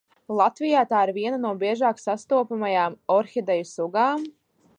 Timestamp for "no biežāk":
1.45-2.03